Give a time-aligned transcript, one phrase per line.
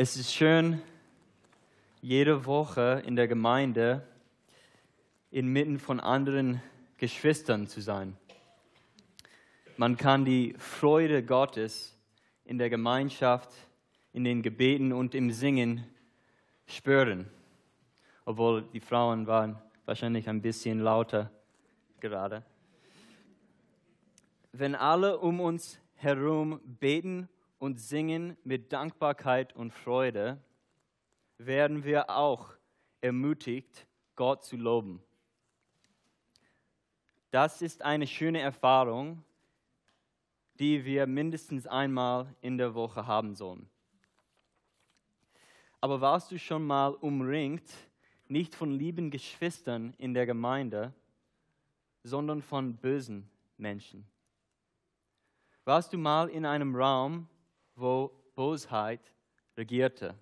[0.00, 0.80] Es ist schön,
[2.02, 4.06] jede Woche in der Gemeinde
[5.32, 6.62] inmitten von anderen
[6.98, 8.16] Geschwistern zu sein.
[9.76, 11.98] Man kann die Freude Gottes
[12.44, 13.50] in der Gemeinschaft,
[14.12, 15.84] in den Gebeten und im Singen
[16.68, 17.28] spüren.
[18.24, 21.28] Obwohl die Frauen waren wahrscheinlich ein bisschen lauter
[21.98, 22.44] gerade.
[24.52, 27.28] Wenn alle um uns herum beten
[27.58, 30.42] und singen mit Dankbarkeit und Freude,
[31.38, 32.54] werden wir auch
[33.00, 33.86] ermutigt,
[34.16, 35.02] Gott zu loben.
[37.30, 39.22] Das ist eine schöne Erfahrung,
[40.58, 43.68] die wir mindestens einmal in der Woche haben sollen.
[45.80, 47.70] Aber warst du schon mal umringt,
[48.26, 50.92] nicht von lieben Geschwistern in der Gemeinde,
[52.02, 54.06] sondern von bösen Menschen?
[55.64, 57.28] Warst du mal in einem Raum,
[57.78, 59.12] wo Bosheit
[59.56, 60.14] regierte.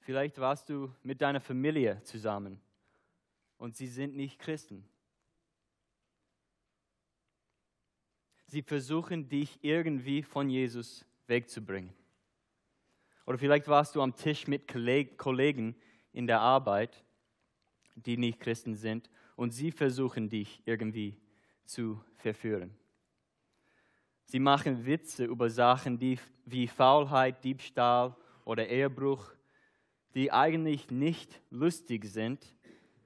[0.00, 2.60] Vielleicht warst du mit deiner Familie zusammen
[3.58, 4.84] und sie sind nicht Christen.
[8.46, 11.92] Sie versuchen dich irgendwie von Jesus wegzubringen.
[13.26, 15.76] Oder vielleicht warst du am Tisch mit Kollegen
[16.12, 17.04] in der Arbeit,
[17.94, 21.16] die nicht Christen sind, und sie versuchen dich irgendwie
[21.64, 22.74] zu verführen.
[24.30, 28.14] Sie machen Witze über Sachen die, wie Faulheit, Diebstahl
[28.44, 29.32] oder Ehebruch,
[30.14, 32.46] die eigentlich nicht lustig sind,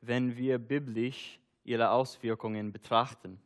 [0.03, 3.41] wenn wir biblisch ihre Auswirkungen betrachten.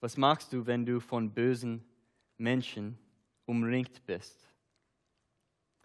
[0.00, 1.82] Was machst du, wenn du von bösen
[2.36, 2.98] Menschen
[3.46, 4.46] umringt bist?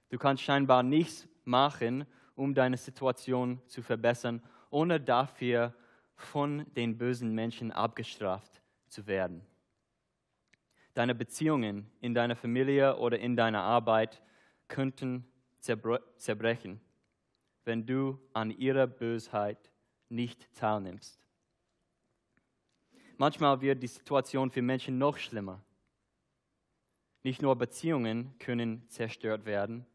[0.10, 5.74] Du kannst scheinbar nichts machen, um deine Situation zu verbessern, ohne dafür
[6.14, 9.49] von den bösen Menschen abgestraft zu werden.
[11.00, 14.22] Deine Beziehungen in deiner Familie oder in deiner Arbeit
[14.68, 15.24] könnten
[15.62, 16.82] zerbrechen,
[17.64, 19.72] wenn du an ihrer Bösheit
[20.10, 21.18] nicht teilnimmst.
[23.16, 25.64] Manchmal wird die Situation für Menschen noch schlimmer.
[27.24, 29.86] Nicht nur Beziehungen können zerstört werden,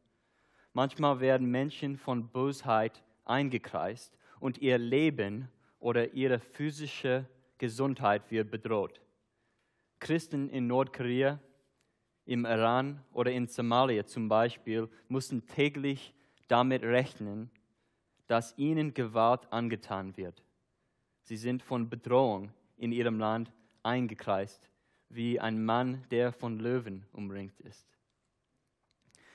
[0.73, 5.51] manchmal werden Menschen von Bosheit eingekreist und ihr Leben
[5.81, 7.29] oder ihre physische
[7.59, 9.04] Gesundheit wird bedroht.
[9.99, 11.41] Christen in Nordkorea,
[12.27, 16.15] im Iran oder in Somalia zum Beispiel mussten täglich
[16.49, 17.51] damit rechnen,
[18.27, 20.43] dass ihnen Gewalt angetan wird.
[21.23, 23.53] Sie sind von Bedrohung in ihrem Land
[23.83, 24.71] eingekreist,
[25.09, 27.87] wie ein Mann, der von Löwen umringt ist.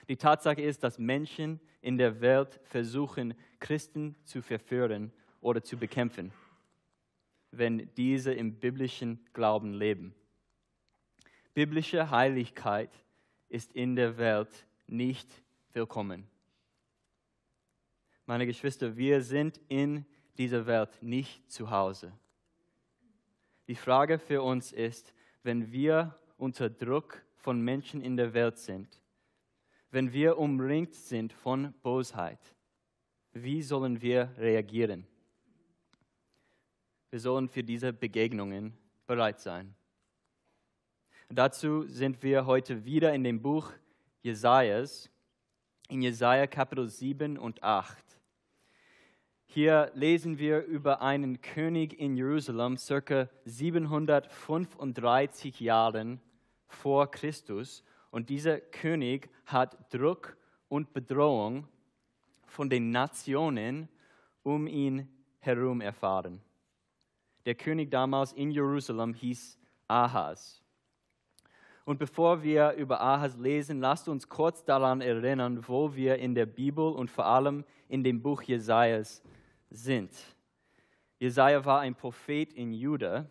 [0.08, 6.31] Die Tatsache ist, dass Menschen in der Welt versuchen, Christen zu verführen oder zu bekämpfen,
[7.52, 10.16] wenn diese im biblischen Glauben leben.
[11.59, 12.90] Biblische Heiligkeit
[13.50, 15.28] ist in der Welt nicht
[15.74, 16.25] willkommen.
[18.25, 20.06] Meine Geschwister, wir sind in
[20.38, 22.14] dieser Welt nicht zu Hause.
[23.68, 29.02] Die Frage für uns ist, wenn wir unter Druck von Menschen in der Welt sind,
[29.92, 32.56] wenn wir umringt sind von Bosheit,
[33.34, 35.06] wie sollen wir reagieren?
[37.09, 39.75] Wir sollen für diese Begegnungen bereit sein.
[41.31, 43.72] Dazu sind wir heute wieder in dem Buch
[44.23, 45.12] Jesajas,
[45.88, 48.03] in Jesaja Kapitel 7 und 8.
[49.45, 56.19] Hier lesen wir über einen König in Jerusalem, circa 735 Jahren
[56.66, 57.84] vor Christus.
[58.09, 60.35] Und dieser König hat Druck
[60.68, 61.68] und Bedrohung
[62.47, 63.88] von den Nationen
[64.41, 65.07] um ihn
[65.38, 66.41] herum erfahren.
[67.45, 70.63] Der König damals in Jerusalem hieß Ahaz.
[71.89, 76.45] Und bevor wir über Ahas lesen, lasst uns kurz daran erinnern, wo wir in der
[76.45, 79.23] Bibel und vor allem in dem Buch Jesajas
[79.72, 80.11] sind.
[81.17, 83.25] Jesaja war ein Prophet in Juda.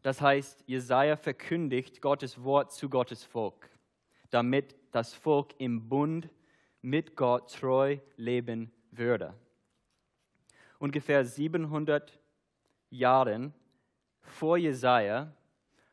[0.00, 3.68] Das heißt, Jesaja verkündigt Gottes Wort zu Gottes Volk,
[4.30, 6.30] damit das Volk im Bund
[6.80, 9.34] mit Gott treu leben würde.
[10.78, 12.18] Ungefähr 700
[12.88, 13.52] Jahre
[14.22, 15.30] vor Jesaja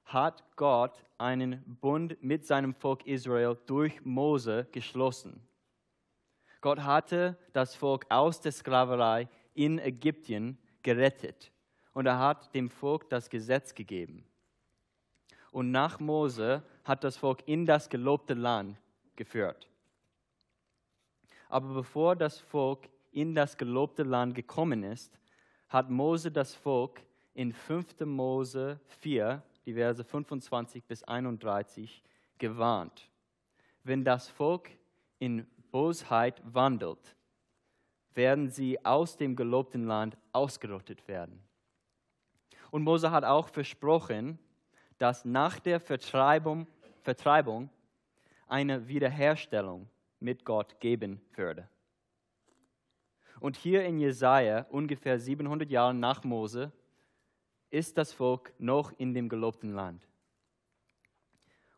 [0.06, 5.42] hat Gott einen Bund mit seinem Volk Israel durch Mose geschlossen.
[6.62, 11.52] Gott hatte das Volk aus der Sklaverei in Ägypten gerettet
[11.94, 14.26] und er hat dem Volk das Gesetz gegeben.
[15.52, 18.78] Und nach Mose hat das Volk in das gelobte Land
[19.16, 19.68] geführt.
[21.50, 25.18] Aber bevor das Volk in das gelobte Land gekommen ist,
[25.70, 27.02] hat Mose das Volk
[27.34, 28.02] in 5.
[28.02, 32.02] Mose 4 die Verse 25 bis 31
[32.38, 33.12] gewarnt.
[33.84, 34.70] wenn das Volk
[35.20, 37.16] in Bosheit wandelt,
[38.14, 41.42] werden sie aus dem gelobten Land ausgerottet werden.
[42.72, 44.40] Und Mose hat auch versprochen,
[44.98, 46.68] dass nach der Vertreibung,
[47.02, 47.70] Vertreibung
[48.48, 49.88] eine Wiederherstellung
[50.20, 51.70] mit Gott geben würde.
[53.40, 56.72] Und hier in Jesaja, ungefähr 700 Jahre nach Mose,
[57.70, 60.08] ist das Volk noch in dem gelobten Land.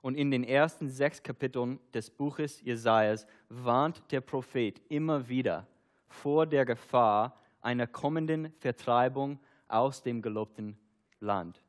[0.02, 5.68] Und in den ersten sechs Kapiteln des Buches Jesajas warnt der Prophet immer wieder
[6.08, 10.78] vor der Gefahr einer kommenden Vertreibung aus dem gelobten
[11.20, 11.62] Land.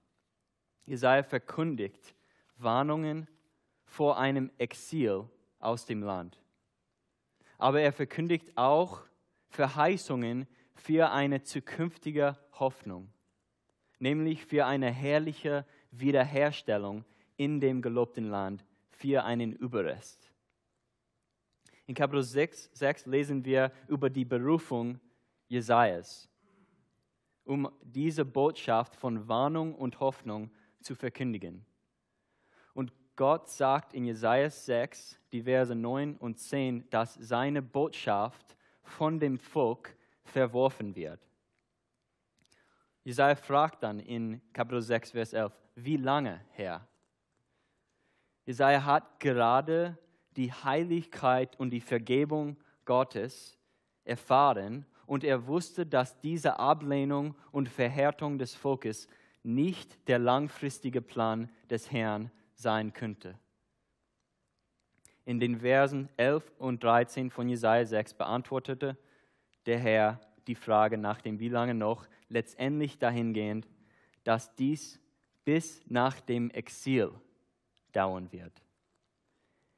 [0.86, 2.14] Jesaja verkündigt
[2.56, 3.26] Warnungen
[3.84, 5.28] vor einem Exil
[5.58, 6.40] aus dem Land.
[7.58, 9.02] Aber er verkündigt auch
[9.48, 13.12] Verheißungen für eine zukünftige Hoffnung,
[14.00, 17.04] nämlich für eine herrliche Wiederherstellung
[17.36, 20.32] in dem gelobten Land, für einen Überrest.
[21.86, 25.00] In Kapitel 6, 6 lesen wir über die Berufung
[25.48, 26.28] Jesajas,
[27.44, 30.50] um diese Botschaft von Warnung und Hoffnung
[30.80, 31.64] zu verkündigen.
[32.74, 39.18] Und Gott sagt in Jesaja 6, die Verse 9 und 10, dass seine Botschaft von
[39.18, 41.29] dem Volk verworfen wird.
[43.04, 46.86] Jesaja fragt dann in Kapitel 6, Vers 11, wie lange, Herr?
[48.44, 49.96] Jesaja hat gerade
[50.36, 53.58] die Heiligkeit und die Vergebung Gottes
[54.04, 59.08] erfahren und er wusste, dass diese Ablehnung und Verhärtung des Volkes
[59.42, 63.38] nicht der langfristige Plan des Herrn sein könnte.
[65.24, 68.96] In den Versen 11 und 13 von Jesaja 6 beantwortete
[69.66, 70.20] der Herr
[70.50, 73.68] die Frage nach dem Wie lange noch, letztendlich dahingehend,
[74.24, 75.00] dass dies
[75.44, 77.12] bis nach dem Exil
[77.92, 78.52] dauern wird.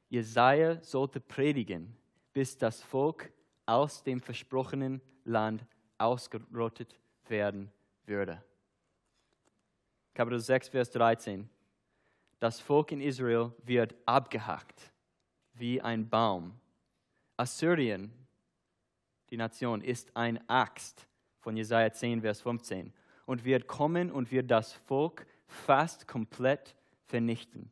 [0.09, 1.95] Jesaja sollte predigen,
[2.33, 3.31] bis das Volk
[3.67, 5.63] aus dem versprochenen Land
[5.99, 7.71] ausgerottet werden
[8.07, 8.43] würde.
[10.15, 11.47] Kapitel 6, Vers 13.
[12.39, 14.91] Das Volk in Israel wird abgehackt
[15.53, 16.59] wie ein Baum.
[17.37, 18.11] Assyrien,
[19.33, 21.07] die Nation, ist ein Axt
[21.39, 22.93] von Jesaja 10, Vers 15
[23.25, 26.75] und wird kommen und wird das Volk fast komplett
[27.07, 27.71] vernichten.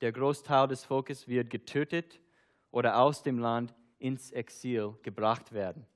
[0.00, 2.20] Der Großteil des Volkes wird getötet
[2.72, 5.86] oder aus dem Land ins Exil gebracht werden.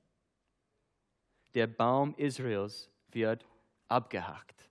[1.53, 3.45] Der Baum Israels wird
[3.89, 4.69] abgehackt.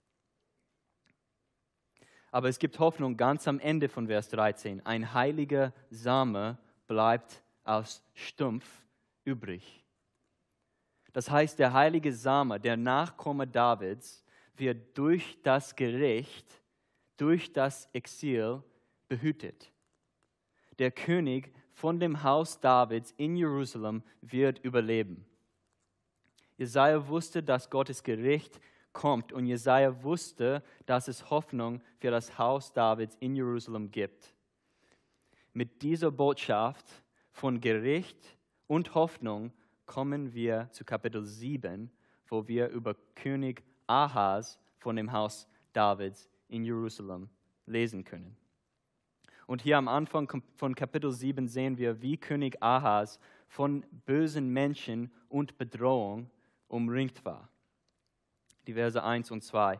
[2.31, 4.87] Aber es gibt Hoffnung ganz am Ende von Vers 13.
[4.87, 8.81] Ein heiliger Same bleibt aus Stumpf
[9.31, 9.85] übrig.
[11.13, 14.25] Das heißt, der heilige Same, der Nachkomme Davids,
[14.57, 16.47] wird durch das Gericht,
[17.17, 18.63] durch das Exil
[19.09, 19.73] behütet.
[20.79, 25.25] Der König von dem Haus Davids in Jerusalem wird überleben.
[26.57, 28.61] Jesaja wusste, dass Gottes Gericht
[28.93, 34.35] kommt und Jesaja wusste, dass es Hoffnung für das Haus Davids in Jerusalem gibt.
[35.53, 36.87] Mit dieser Botschaft
[37.33, 38.37] von Gericht
[38.71, 39.53] und Hoffnung
[39.85, 41.91] kommen wir zu Kapitel 7,
[42.29, 47.29] wo wir über König Ahas von dem Haus Davids in Jerusalem
[47.67, 48.37] lesen können.
[49.49, 55.11] Und hier am Anfang von Kapitel 7 sehen wir, wie König Ahas von bösen Menschen
[55.29, 56.31] und Bedrohung
[56.69, 57.49] umringt war.
[58.69, 59.79] Die Verse 1 und 2.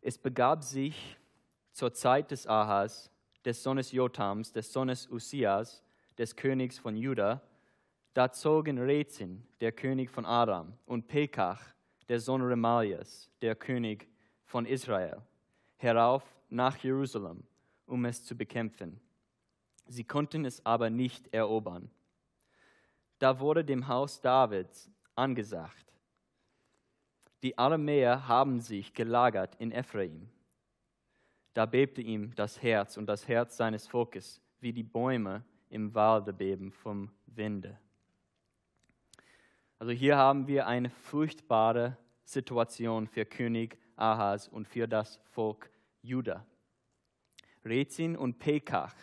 [0.00, 1.18] Es begab sich
[1.72, 3.10] zur Zeit des Ahas,
[3.44, 5.84] des Sohnes Jotams, des Sohnes Usias,
[6.16, 7.42] des Königs von Juda,
[8.18, 11.62] da zogen Rezin, der König von Aram, und Pekach,
[12.08, 14.08] der Sohn Remalias, der König
[14.44, 15.22] von Israel,
[15.76, 17.44] herauf nach Jerusalem
[17.86, 18.98] um es zu bekämpfen.
[19.86, 21.92] Sie konnten es aber nicht erobern.
[23.20, 25.86] Da wurde dem Haus Davids angesagt,
[27.44, 30.28] die Aramäer haben sich gelagert in Ephraim.
[31.54, 36.32] Da bebte ihm das Herz und das Herz seines Volkes, wie die Bäume im Walde
[36.32, 37.78] beben vom Winde.
[39.78, 45.70] Also hier haben wir eine furchtbare Situation für König Ahas und für das Volk
[46.02, 46.44] Juda.
[47.64, 48.94] Rezin und Pekach,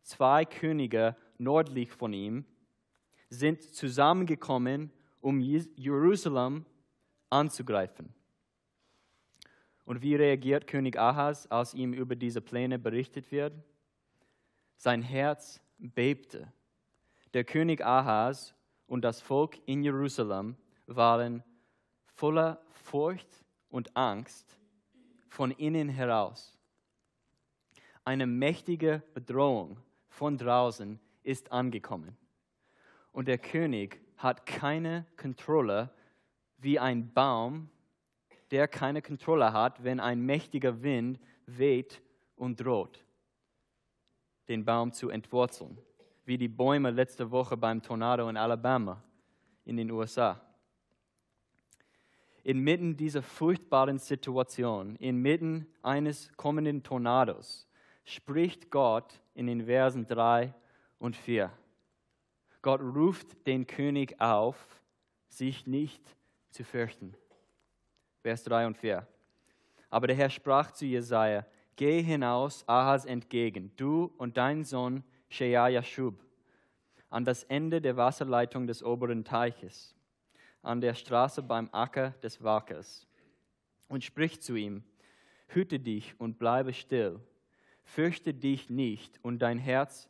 [0.00, 2.46] zwei Könige nördlich von ihm,
[3.28, 6.64] sind zusammengekommen, um Jerusalem
[7.28, 8.14] anzugreifen.
[9.84, 13.52] Und wie reagiert König Ahas, als ihm über diese Pläne berichtet wird?
[14.76, 16.50] Sein Herz bebte.
[17.34, 18.54] Der König Ahas
[18.86, 21.42] und das Volk in Jerusalem waren
[22.14, 24.58] voller Furcht und Angst
[25.28, 26.58] von innen heraus
[28.04, 32.16] eine mächtige Bedrohung von draußen ist angekommen.
[33.12, 35.90] Und der König hat keine Kontrolle
[36.58, 37.70] wie ein Baum,
[38.50, 42.02] der keine Kontrolle hat, wenn ein mächtiger Wind weht
[42.36, 43.04] und droht,
[44.48, 45.78] den Baum zu entwurzeln,
[46.24, 49.02] wie die Bäume letzte Woche beim Tornado in Alabama
[49.64, 50.40] in den USA.
[52.44, 57.68] Inmitten dieser furchtbaren Situation, inmitten eines kommenden Tornados,
[58.04, 60.52] spricht Gott in den Versen 3
[60.98, 61.52] und 4.
[62.62, 64.80] Gott ruft den König auf,
[65.28, 66.02] sich nicht
[66.50, 67.14] zu fürchten.
[68.22, 69.06] Vers 3 und 4.
[69.90, 71.44] Aber der Herr sprach zu Jesaja:
[71.76, 76.14] Geh hinaus Ahas entgegen, du und dein Sohn Sheaja-Schub,
[77.10, 79.94] an das Ende der Wasserleitung des oberen Teiches
[80.62, 83.06] an der Straße beim Acker des Wackers
[83.88, 84.84] und spricht zu ihm,
[85.48, 87.20] hüte dich und bleibe still,
[87.84, 90.08] fürchte dich nicht und dein Herz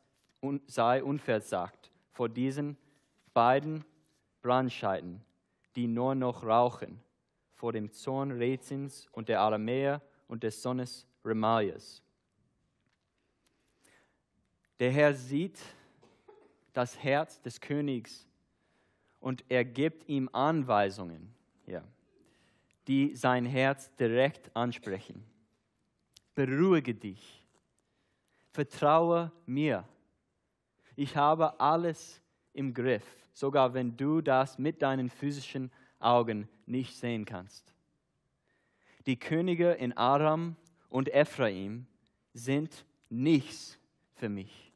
[0.66, 2.76] sei unversagt vor diesen
[3.32, 3.84] beiden
[4.42, 5.22] Brandscheiden,
[5.74, 7.00] die nur noch rauchen,
[7.54, 12.02] vor dem Zorn Rezins und der Aramäer und des Sohnes Remalias.
[14.82, 15.60] Der Herr sieht
[16.72, 18.26] das Herz des Königs
[19.20, 21.32] und er gibt ihm Anweisungen,
[21.68, 21.84] ja,
[22.88, 25.22] die sein Herz direkt ansprechen.
[26.34, 27.46] Beruhige dich,
[28.50, 29.84] vertraue mir.
[30.96, 32.20] Ich habe alles
[32.52, 35.70] im Griff, sogar wenn du das mit deinen physischen
[36.00, 37.72] Augen nicht sehen kannst.
[39.06, 40.56] Die Könige in Aram
[40.88, 41.86] und Ephraim
[42.34, 43.78] sind nichts
[44.16, 44.71] für mich.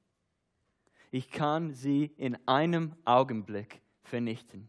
[1.10, 4.68] Ich kann sie in einem Augenblick vernichten.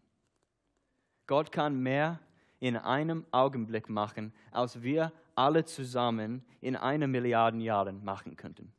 [1.26, 2.20] Gott kann mehr
[2.60, 8.74] in einem Augenblick machen, als wir alle zusammen in einer Milliarde Jahren machen könnten.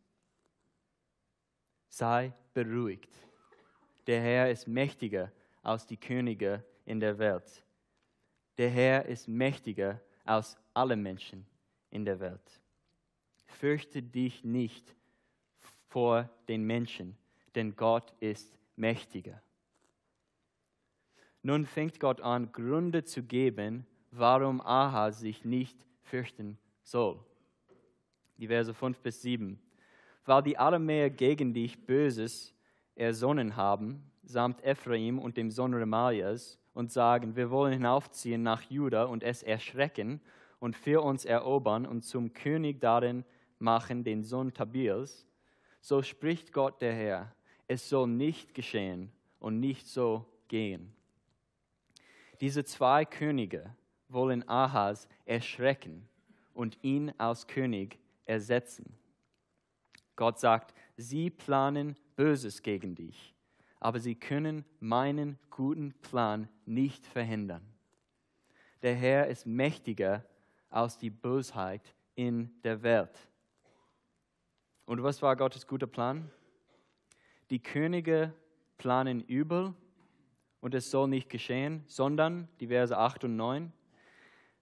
[1.88, 3.12] Sei beruhigt.
[4.06, 5.30] Der Herr ist mächtiger
[5.62, 7.62] als die Könige in der Welt.
[8.56, 11.46] Der Herr ist mächtiger als alle Menschen
[11.90, 12.60] in der Welt.
[13.46, 14.94] Fürchte dich nicht
[15.88, 17.16] vor den Menschen,
[17.58, 19.42] denn Gott ist mächtiger.
[21.42, 27.18] Nun fängt Gott an, Gründe zu geben, warum Ahaz sich nicht fürchten soll.
[28.36, 29.60] Die Verse 5 bis 7.
[30.24, 32.54] Weil die Aramäer gegen dich Böses
[32.94, 39.02] ersonnen haben, samt Ephraim und dem Sohn Remalias, und sagen, wir wollen hinaufziehen nach Juda
[39.06, 40.20] und es erschrecken
[40.60, 43.24] und für uns erobern und zum König darin
[43.58, 45.26] machen den Sohn Tabiels,
[45.80, 47.34] so spricht Gott der Herr,
[47.68, 50.92] es soll nicht geschehen und nicht so gehen.
[52.40, 53.74] Diese zwei Könige
[54.08, 56.08] wollen Ahas erschrecken
[56.54, 58.94] und ihn als König ersetzen.
[60.16, 63.34] Gott sagt, sie planen Böses gegen dich,
[63.78, 67.62] aber sie können meinen guten Plan nicht verhindern.
[68.82, 70.24] Der Herr ist mächtiger
[70.70, 73.28] als die Bosheit in der Welt.
[74.86, 76.30] Und was war Gottes guter Plan?
[77.50, 78.34] Die Könige
[78.76, 79.74] planen übel
[80.60, 83.72] und es soll nicht geschehen, sondern, die Verse 8 und 9,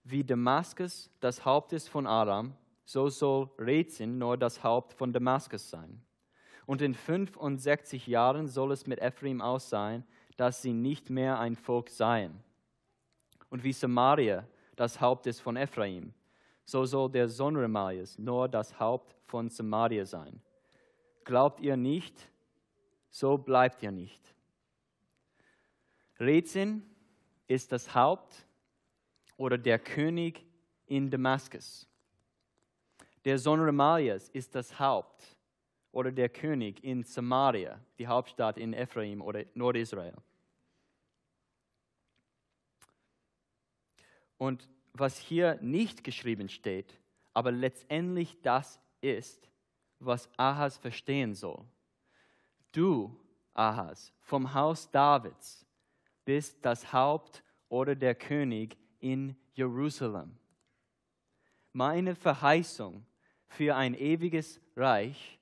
[0.05, 5.69] wie Damaskus das Haupt ist von Aram, so soll Rezin nur das Haupt von Damaskus
[5.69, 6.01] sein.
[6.65, 10.05] Und in 65 Jahren soll es mit Ephraim aus sein,
[10.37, 12.41] dass sie nicht mehr ein Volk seien.
[13.51, 16.13] Und wie Samaria das Haupt ist von Ephraim,
[16.65, 20.41] so soll der Sohn Remalias nur das Haupt von Samaria sein.
[21.25, 22.29] Glaubt ihr nicht,
[23.19, 24.21] so bleibt ihr nicht.
[26.21, 26.83] Rezin
[27.47, 28.47] ist das Haupt
[29.39, 30.45] oder der König
[30.87, 31.89] in Damaskus.
[33.25, 35.25] Der Sohn Remalias ist das Haupt
[35.93, 40.15] oder der König in Samaria, die Hauptstadt in Ephraim oder Nordisrael.
[44.37, 47.01] Und was hier nicht geschrieben steht,
[47.33, 49.49] aber letztendlich das ist,
[50.01, 51.65] was Ahas verstehen soll.
[52.77, 53.19] Du,
[53.55, 55.65] Ahas, vom Haus Davids,
[56.27, 60.37] bist das Haupt oder der König in Jerusalem.
[61.73, 63.07] Meine Verheißung
[63.47, 65.39] für ein ewiges Reich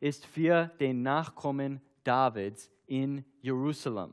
[0.00, 4.12] ist für den Nachkommen Davids in Jerusalem.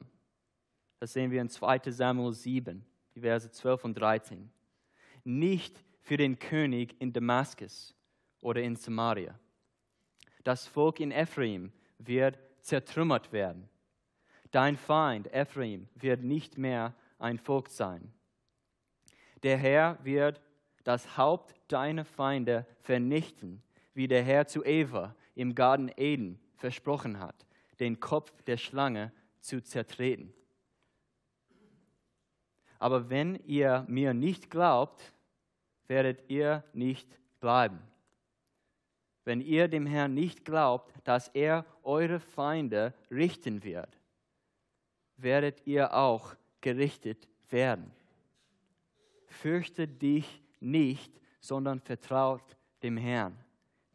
[1.00, 4.51] Das sehen wir in 2 Samuel 7, die Verse 12 und 13.
[5.24, 7.96] Nicht für den König in Damaskus
[8.41, 9.39] oder in Samaria.
[10.44, 13.70] Das Volk in Ephraim wird zertrümmert werden
[14.51, 18.13] Dein Feind, Ephraim, wird nicht mehr ein Volk sein.
[19.44, 20.42] Der Herr wird
[20.84, 23.62] das Haupt deiner Feinde vernichten,
[23.94, 27.46] wie der Herr zu Eva im Garten Eden versprochen hat,
[27.80, 30.34] den Kopf der Schlange zu zertreten.
[32.80, 35.13] Aber wenn ihr mir nicht glaubt,
[35.88, 37.80] werdet ihr nicht bleiben.
[39.24, 43.98] Wenn ihr dem Herrn nicht glaubt, dass er eure Feinde richten wird,
[45.15, 47.91] werdet ihr auch gerichtet werden.
[49.27, 53.38] Fürchte dich nicht, sondern vertraut dem Herrn.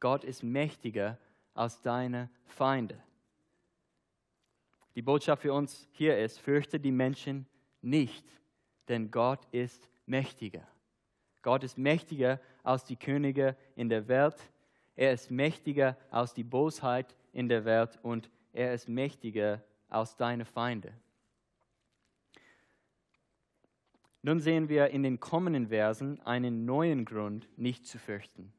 [0.01, 1.19] Gott ist mächtiger
[1.55, 3.01] als deine Feinde.
[4.95, 7.47] Die Botschaft für uns hier ist, fürchte die Menschen
[7.83, 8.27] nicht,
[8.89, 10.67] denn Gott ist mächtiger.
[11.43, 14.37] Gott ist mächtiger als die Könige in der Welt.
[14.95, 20.45] Er ist mächtiger als die Bosheit in der Welt und er ist mächtiger als deine
[20.45, 20.93] Feinde.
[24.23, 28.53] Nun sehen wir in den kommenden Versen einen neuen Grund, nicht zu fürchten.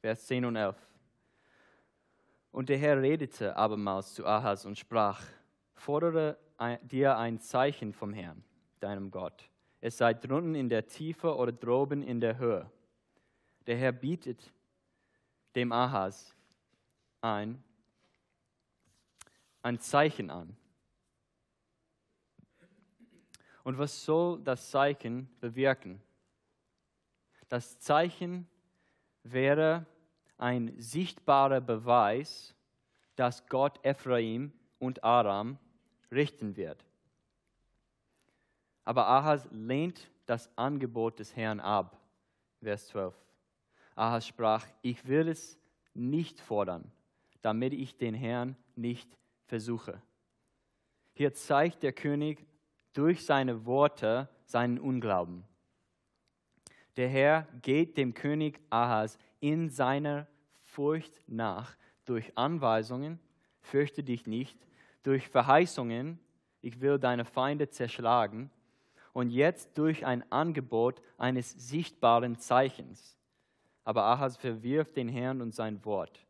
[0.00, 0.76] Vers 10 und 11.
[2.52, 5.22] Und der Herr redete abermals zu Ahas und sprach,
[5.72, 6.38] fordere
[6.82, 8.44] dir ein Zeichen vom Herrn,
[8.80, 9.50] deinem Gott.
[9.80, 12.70] Es sei drunten in der Tiefe oder droben in der Höhe.
[13.66, 14.52] Der Herr bietet
[15.54, 16.36] dem Ahas
[17.22, 17.62] ein,
[19.64, 20.54] ein Zeichen an.
[23.62, 26.02] Und was soll das Zeichen bewirken?
[27.48, 28.46] Das Zeichen
[29.22, 29.86] wäre
[30.36, 32.54] ein sichtbarer Beweis,
[33.16, 35.58] dass Gott Ephraim und Aram
[36.10, 36.84] richten wird.
[38.84, 41.98] Aber Ahas lehnt das Angebot des Herrn ab.
[42.62, 43.14] Vers 12.
[43.94, 45.58] Ahas sprach, ich will es
[45.94, 46.92] nicht fordern,
[47.40, 50.00] damit ich den Herrn nicht versuche.
[51.12, 52.44] Hier zeigt der König
[52.92, 55.44] durch seine Worte seinen Unglauben.
[56.96, 60.26] Der Herr geht dem König Ahas in seiner
[60.62, 63.18] Furcht nach durch Anweisungen,
[63.60, 64.58] fürchte dich nicht,
[65.02, 66.18] durch Verheißungen,
[66.60, 68.50] ich will deine Feinde zerschlagen,
[69.12, 73.16] und jetzt durch ein Angebot eines sichtbaren Zeichens.
[73.84, 76.26] Aber Ahas verwirft den Herrn und sein Wort.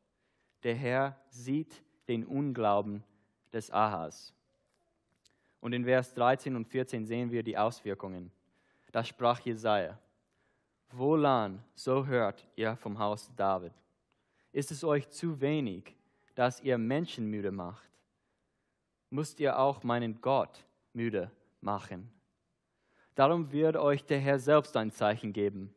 [0.65, 3.03] Der Herr sieht den Unglauben
[3.53, 4.35] des Ahas.
[5.61, 8.31] Und in Vers 13 und 14 sehen wir die Auswirkungen.
[8.93, 9.99] Da sprach Jesaja:
[10.91, 13.73] Wohlan, so hört ihr vom Haus David.
[14.53, 15.97] Ist es euch zu wenig,
[16.35, 17.89] dass ihr Menschen müde macht?
[19.11, 22.11] Müsst ihr auch meinen Gott müde machen?
[23.15, 25.73] Darum wird euch der Herr selbst ein Zeichen geben.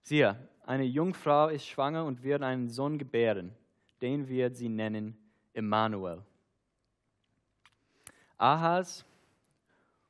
[0.00, 3.54] Siehe, eine Jungfrau ist schwanger und wird einen Sohn gebären.
[4.00, 5.16] Den wird sie nennen
[5.58, 6.22] Emmanuel.
[8.36, 9.04] Ahas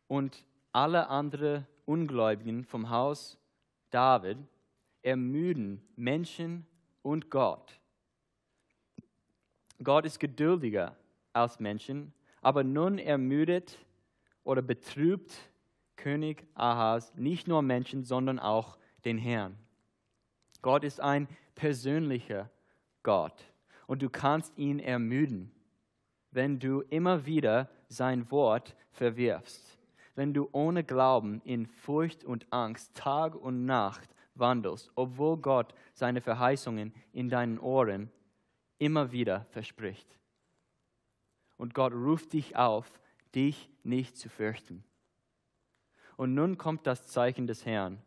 [0.07, 3.39] und alle anderen Ungläubigen vom Haus
[3.91, 4.37] David
[5.01, 6.67] ermüden Menschen
[7.03, 7.81] und Gott.
[9.83, 10.95] Gott ist geduldiger
[11.33, 13.79] als Menschen, aber nun ermüdet
[14.45, 15.33] oder betrübt
[15.97, 19.57] König Ahas nicht nur Menschen, sondern auch den Herrn.
[20.61, 22.51] Gott ist ein persönlicher
[23.03, 23.49] Gott
[23.89, 25.51] und du kannst ihn ermüden,
[26.31, 29.79] wenn du immer wieder sein Wort verwirfst,
[30.15, 36.21] wenn du ohne Glauben in Furcht und Angst Tag und Nacht wandelst, obwohl Gott seine
[36.21, 38.11] Verheißungen in deinen Ohren
[38.77, 40.19] immer wieder verspricht.
[41.57, 43.01] Und Gott ruft dich auf,
[43.35, 44.85] dich nicht zu fürchten.
[46.19, 48.03] Und nun kommt das Zeichen des Herrn.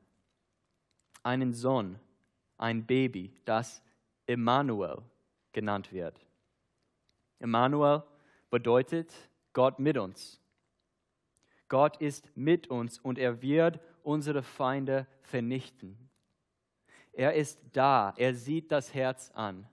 [1.23, 1.99] Einen Sohn,
[2.57, 3.81] ein Baby, das
[4.27, 5.01] Emmanuel
[5.53, 6.25] genannt wird.
[7.39, 8.03] Emmanuel
[8.49, 9.13] bedeutet
[9.53, 10.39] Gott mit uns.
[11.67, 15.97] Gott ist mit uns und er wird unsere Feinde vernichten.
[17.13, 19.67] Er ist da, er sieht das Herz an.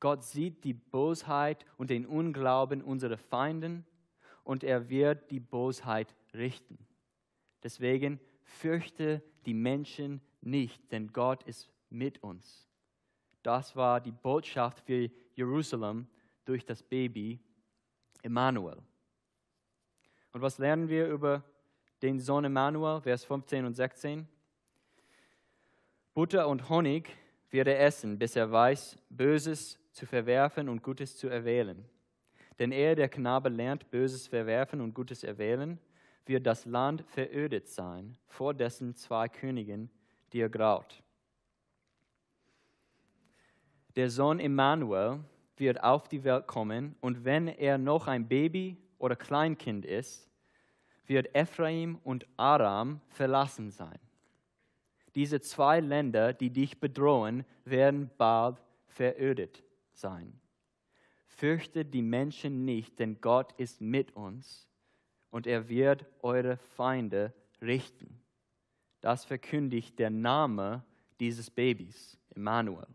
[0.00, 3.86] Gott sieht die Bosheit und den Unglauben unserer Feinden
[4.44, 6.78] und er wird die Bosheit richten.
[7.62, 12.65] Deswegen fürchte die Menschen nicht, denn Gott ist mit uns.
[13.46, 16.08] Das war die Botschaft für Jerusalem
[16.44, 17.38] durch das Baby
[18.20, 18.78] Emmanuel.
[20.32, 21.44] Und was lernen wir über
[22.02, 24.26] den Sohn Emmanuel, Vers 15 und 16?
[26.12, 27.08] Butter und Honig
[27.50, 31.88] wird er essen, bis er weiß, Böses zu verwerfen und Gutes zu erwählen.
[32.58, 35.78] Denn er, der Knabe, lernt Böses verwerfen und Gutes erwählen,
[36.24, 39.88] wird das Land verödet sein, vor dessen zwei Königen,
[40.32, 41.04] die er graut.
[43.96, 45.20] Der Sohn Emmanuel
[45.56, 50.30] wird auf die Welt kommen und wenn er noch ein Baby oder Kleinkind ist,
[51.06, 53.98] wird Ephraim und Aram verlassen sein.
[55.14, 60.38] Diese zwei Länder, die dich bedrohen, werden bald verödet sein.
[61.26, 64.68] fürchtet die Menschen nicht, denn Gott ist mit uns
[65.30, 68.22] und er wird eure Feinde richten.
[69.00, 70.82] Das verkündigt der Name
[71.18, 72.86] dieses Babys, Emmanuel.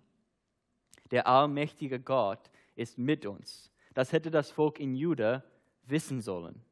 [1.11, 3.71] Der allmächtige Gott ist mit uns.
[3.93, 5.43] Das hätte das Volk in Juda
[5.83, 6.63] wissen sollen.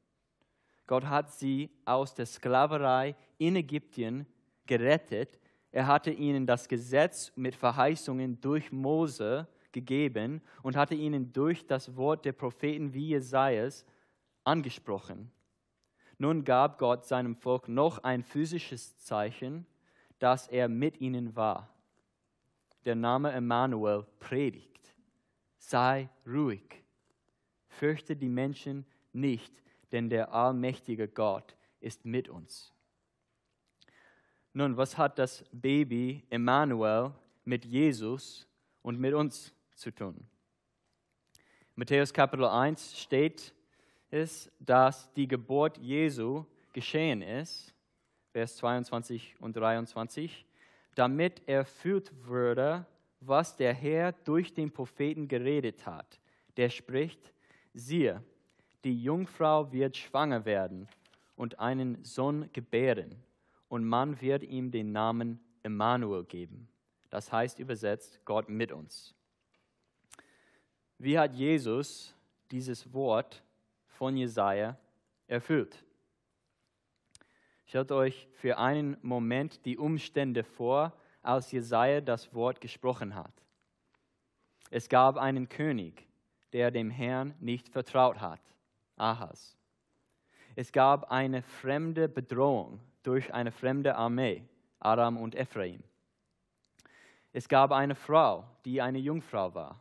[0.88, 4.26] Gott hat sie aus der Sklaverei in Ägypten
[4.66, 5.40] gerettet.
[5.72, 11.96] Er hatte ihnen das Gesetz mit Verheißungen durch Mose gegeben und hatte ihnen durch das
[11.96, 13.86] Wort der Propheten wie Jesajas
[14.44, 15.32] angesprochen.
[16.18, 19.66] Nun gab Gott seinem Volk noch ein physisches Zeichen,
[20.18, 21.70] dass er mit ihnen war.
[22.86, 24.96] Der Name Emmanuel predigt.
[25.58, 26.84] Sei ruhig.
[27.68, 29.54] Fürchte die Menschen nicht,
[29.92, 32.74] denn der allmächtige Gott ist mit uns.
[34.54, 37.12] Nun, was hat das Baby Emmanuel
[37.46, 38.48] mit Jesus
[38.82, 40.28] und mit uns zu tun?
[41.76, 43.54] Matthäus Kapitel 1 steht
[44.10, 47.74] es, dass die Geburt Jesu geschehen ist,
[48.32, 50.46] Vers 22 und 23,
[51.00, 52.86] damit erfüllt würde,
[53.22, 56.20] was der Herr durch den Propheten geredet hat.
[56.58, 57.34] Der spricht,
[57.74, 58.22] siehe,
[58.84, 60.90] die Jungfrau wird schwanger werden
[61.38, 63.16] und einen Sohn gebären,
[63.70, 66.68] und man wird ihm den Namen Emmanuel geben.
[67.10, 69.16] Das heißt übersetzt Gott mit uns.
[70.98, 72.14] Wie hat Jesus
[72.52, 73.42] dieses Wort
[73.88, 74.76] von Jesaja
[75.28, 75.86] erfüllt?
[77.70, 83.32] Stellt euch für einen Moment die Umstände vor, als Jesaja das Wort gesprochen hat.
[84.72, 86.08] Es gab einen König,
[86.52, 88.42] der dem Herrn nicht vertraut hat,
[88.96, 89.56] Ahas.
[90.56, 94.44] Es gab eine fremde Bedrohung durch eine fremde Armee,
[94.80, 95.84] Aram und Ephraim.
[97.34, 99.80] Es gab eine Frau, die eine Jungfrau war.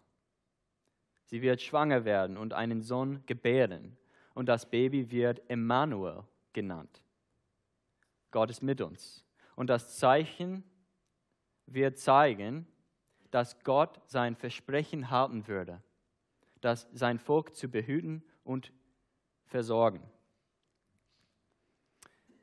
[1.24, 3.96] Sie wird schwanger werden und einen Sohn gebären,
[4.34, 7.02] und das Baby wird Emmanuel genannt.
[8.30, 9.24] Gott ist mit uns.
[9.56, 10.64] Und das Zeichen
[11.66, 12.66] wird zeigen,
[13.30, 15.82] dass Gott sein Versprechen halten würde,
[16.60, 18.72] dass sein Volk zu behüten und
[19.44, 20.02] versorgen.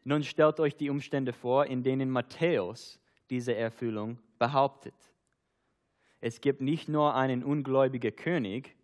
[0.03, 4.93] Nun stellt euch die Umstände vor, in denen Matthäus diese Erfüllung behauptet.
[6.21, 8.75] Es gibt nicht nur einen ungläubigen König,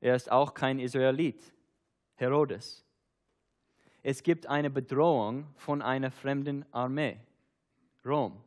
[0.00, 1.54] er ist auch kein Israelit,
[2.16, 2.84] Herodes.
[4.06, 7.16] Es gibt eine Bedrohung von einer fremden Armee,
[8.04, 8.38] Rom.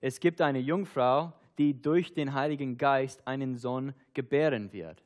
[0.00, 5.02] Es gibt eine Jungfrau, die durch den Heiligen Geist einen Sohn gebären wird.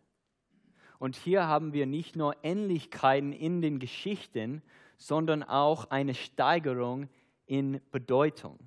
[0.98, 4.60] Und hier haben wir nicht nur Ähnlichkeiten in den Geschichten,
[4.98, 7.08] sondern auch eine Steigerung
[7.46, 8.58] in Bedeutung.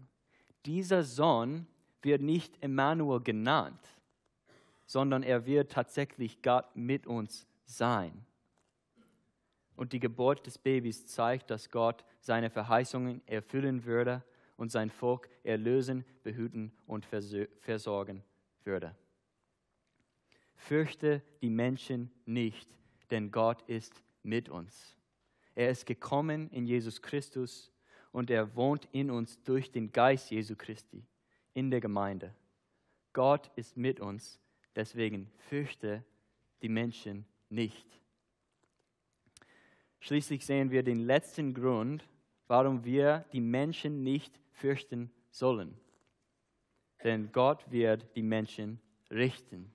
[0.65, 1.67] Dieser Sohn
[2.01, 3.79] wird nicht Emmanuel genannt,
[4.87, 8.25] sondern er wird tatsächlich Gott mit uns sein.
[9.77, 14.23] Und die Geburt des Babys zeigt, dass Gott seine Verheißungen erfüllen würde
[14.57, 18.23] und sein Volk erlösen, behüten und versorgen
[18.65, 18.93] würde.
[20.55, 22.67] Fürchte die Menschen nicht,
[23.11, 24.97] denn Gott ist mit uns.
[25.53, 27.71] Er ist gekommen in Jesus Christus
[28.11, 31.05] und er wohnt in uns durch den Geist Jesu Christi
[31.53, 32.33] in der Gemeinde.
[33.13, 34.39] Gott ist mit uns,
[34.75, 36.03] deswegen fürchte
[36.61, 37.87] die Menschen nicht.
[39.99, 42.07] Schließlich sehen wir den letzten Grund,
[42.47, 45.77] warum wir die Menschen nicht fürchten sollen.
[47.03, 48.79] Denn Gott wird die Menschen
[49.11, 49.71] richten.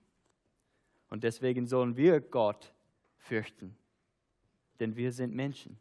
[1.09, 2.73] Und deswegen sollen wir Gott
[3.17, 3.77] fürchten.
[4.81, 5.79] Denn wir sind Menschen.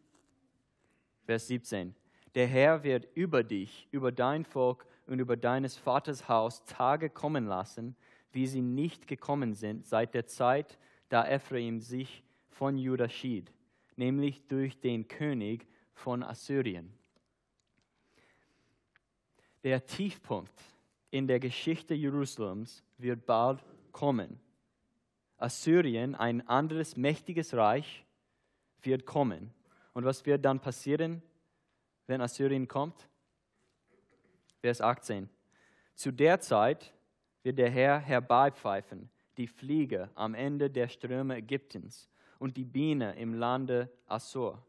[1.25, 1.95] Vers 17.
[2.35, 7.45] Der Herr wird über dich, über dein Volk und über deines Vaters Haus Tage kommen
[7.45, 7.95] lassen,
[8.31, 10.77] wie sie nicht gekommen sind seit der Zeit,
[11.09, 13.51] da Ephraim sich von Judah schied,
[13.97, 16.93] nämlich durch den König von Assyrien.
[19.63, 20.53] Der Tiefpunkt
[21.11, 24.39] in der Geschichte Jerusalems wird bald kommen.
[25.37, 28.05] Assyrien, ein anderes mächtiges Reich,
[28.81, 29.53] wird kommen.
[29.93, 31.21] Und was wird dann passieren,
[32.07, 33.07] wenn Assyrien kommt?
[34.61, 35.29] Vers 18.
[35.95, 36.93] Zu der Zeit
[37.43, 42.09] wird der Herr herbeipfeifen, die Fliege am Ende der Ströme Ägyptens
[42.41, 44.61] und die Biene im Lande Assur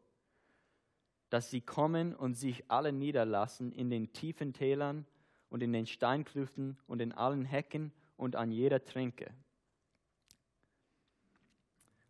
[1.33, 5.07] dass sie kommen und sich alle niederlassen in den tiefen Tälern
[5.49, 9.33] und in den Steinklüften und in allen Hecken und an jeder Tränke.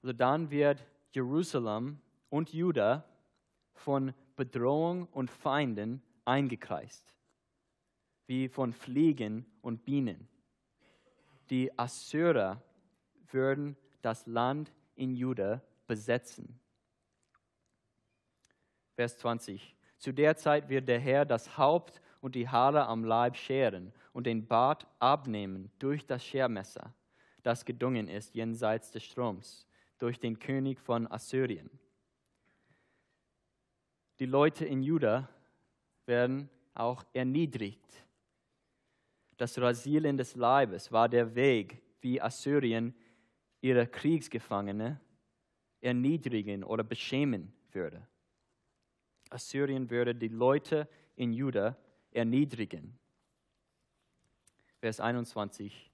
[0.02, 3.04] Also dann wird Jerusalem und Juda
[3.74, 7.14] von Bedrohung und Feinden eingekreist,
[8.26, 10.26] wie von Fliegen und Bienen.
[11.48, 12.60] Die Assyrer
[13.30, 16.58] würden das Land in Juda besetzen.
[18.94, 19.76] Vers 20.
[19.98, 24.26] Zu der Zeit wird der Herr das Haupt und die Haare am Leib scheren und
[24.26, 26.94] den Bart abnehmen durch das Schermesser,
[27.42, 29.66] das gedungen ist jenseits des Stroms,
[29.98, 31.70] durch den König von Assyrien.
[34.18, 35.28] Die Leute in Juda
[36.06, 38.04] werden auch erniedrigt.
[39.36, 42.94] Das Rasieren des Leibes war der Weg, wie Assyrien
[43.62, 45.00] ihre Kriegsgefangene
[45.80, 48.06] erniedrigen oder beschämen würde.
[49.30, 51.76] Assyrien würde die Leute in Juda
[52.10, 52.98] erniedrigen.
[54.80, 55.90] Vers 21.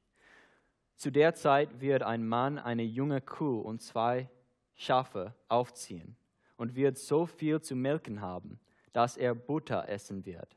[0.97, 4.29] Zu der Zeit wird ein Mann eine junge Kuh und zwei
[4.75, 6.17] Schafe aufziehen
[6.57, 8.59] und wird so viel zu melken haben,
[8.93, 10.57] dass er Butter essen wird.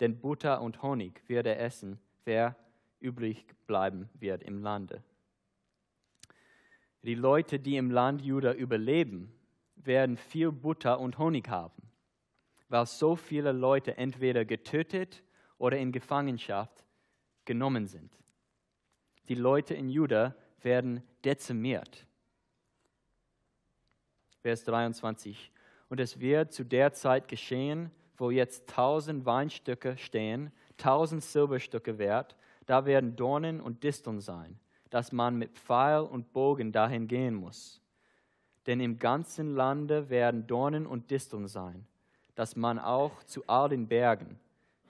[0.00, 2.56] Denn Butter und Honig wird er essen, wer
[3.00, 5.02] übrig bleiben wird im Lande.
[7.02, 9.32] Die Leute, die im Land Juda überleben,
[9.76, 11.82] werden viel Butter und Honig haben,
[12.68, 15.22] weil so viele Leute entweder getötet
[15.58, 16.84] oder in Gefangenschaft
[17.44, 18.12] genommen sind.
[19.28, 22.06] Die Leute in Juda werden dezimiert.
[24.40, 25.50] Vers 23.
[25.88, 32.36] Und es wird zu der Zeit geschehen, wo jetzt tausend Weinstücke stehen, tausend Silberstücke wert,
[32.66, 34.58] da werden Dornen und Disteln sein,
[34.90, 37.80] dass man mit Pfeil und Bogen dahin gehen muss.
[38.66, 41.86] Denn im ganzen Lande werden Dornen und Disteln sein,
[42.34, 44.38] dass man auch zu all den Bergen,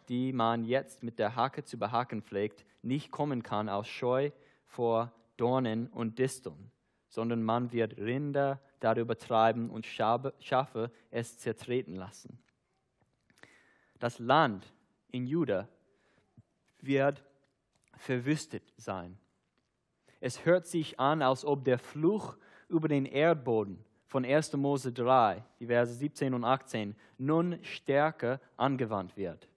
[0.09, 4.31] die man jetzt mit der Hacke zu behacken pflegt, nicht kommen kann aus Scheu
[4.67, 6.71] vor Dornen und Disteln,
[7.09, 12.39] sondern man wird Rinder darüber treiben und Schafe es zertreten lassen.
[13.99, 14.73] Das Land
[15.11, 15.69] in Juda
[16.81, 17.25] wird
[17.97, 19.19] verwüstet sein.
[20.21, 22.37] Es hört sich an, als ob der Fluch
[22.69, 24.55] über den Erdboden von 1.
[24.55, 29.49] Mose 3, die Verse 17 und 18, nun stärker angewandt wird.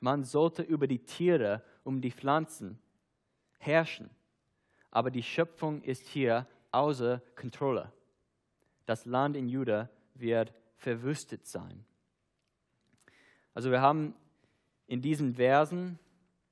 [0.00, 2.78] Man sollte über die Tiere, um die Pflanzen
[3.58, 4.10] herrschen,
[4.90, 7.92] aber die Schöpfung ist hier außer Kontrolle.
[8.86, 11.84] Das Land in Juda wird verwüstet sein.
[13.54, 14.14] Also wir haben
[14.86, 15.98] in diesen Versen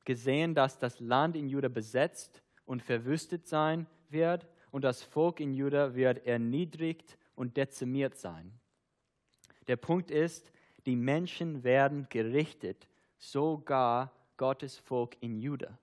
[0.05, 5.53] gesehen, dass das Land in Juda besetzt und verwüstet sein wird und das Volk in
[5.53, 8.51] Juda wird erniedrigt und dezimiert sein.
[9.67, 10.51] Der Punkt ist,
[10.87, 15.79] die Menschen werden gerichtet, sogar Gottes Volk in Juda.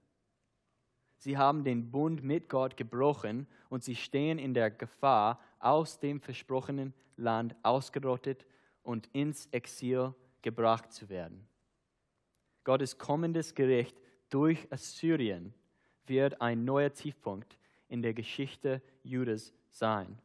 [1.17, 6.19] Sie haben den Bund mit Gott gebrochen und sie stehen in der Gefahr, aus dem
[6.19, 8.47] versprochenen Land ausgerottet
[8.81, 11.47] und ins Exil gebracht zu werden.
[12.63, 13.95] Gottes kommendes Gericht
[14.31, 15.53] durch Assyrien
[16.09, 20.19] wird ein neuer Tiefpunkt in der Geschichte Judas sein.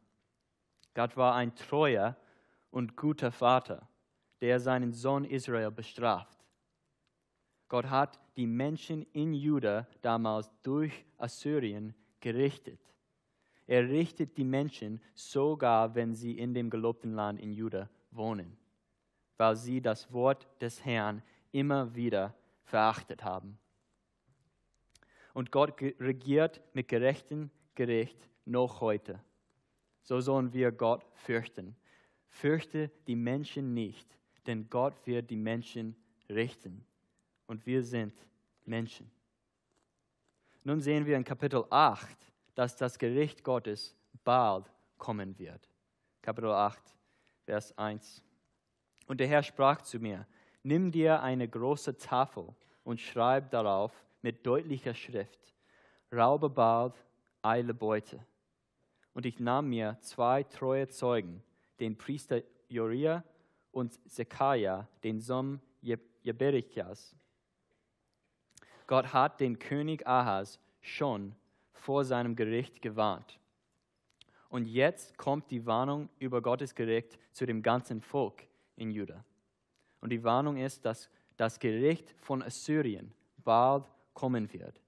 [0.93, 2.17] Gott war ein treuer
[2.71, 3.87] und guter Vater,
[4.41, 6.37] der seinen Sohn Israel bestraft.
[7.67, 12.79] Gott hat die Menschen in Juda damals durch Assyrien gerichtet.
[13.67, 18.55] Er richtet die Menschen sogar, wenn sie in dem gelobten Land in Juda wohnen,
[19.37, 23.57] weil sie das Wort des Herrn immer wieder verachtet haben
[25.35, 29.19] und Gott regiert mit gerechtem Gericht noch heute.
[30.01, 31.75] So sollen wir Gott fürchten.
[32.29, 34.07] Fürchte die Menschen nicht,
[34.47, 35.97] denn Gott wird die Menschen
[36.29, 36.85] richten.
[37.47, 38.13] Und wir sind
[38.63, 39.11] Menschen.
[40.63, 42.17] Nun sehen wir in Kapitel 8,
[42.55, 43.93] dass das Gericht Gottes
[44.23, 45.69] bald kommen wird.
[46.21, 46.81] Kapitel 8,
[47.43, 48.23] Vers 1.
[49.07, 50.25] Und der Herr sprach zu mir,
[50.63, 55.53] nimm dir eine große Tafel und schreib darauf mit deutlicher Schrift,
[56.11, 56.95] raube bald,
[57.43, 58.25] eile Beute.
[59.13, 61.43] Und ich nahm mir zwei treue Zeugen,
[61.79, 63.23] den Priester Joria
[63.71, 65.61] und Zekaja, den Sohn
[66.23, 67.15] Jeberichas.
[68.87, 71.35] Gott hat den König Ahas schon
[71.73, 73.39] vor seinem Gericht gewarnt.
[74.49, 78.41] Und jetzt kommt die Warnung über Gottes Gericht zu dem ganzen Volk
[78.75, 79.23] in Juda.
[80.01, 83.85] Und die Warnung ist, dass das Gericht von Assyrien bald
[84.15, 84.81] kommen wird.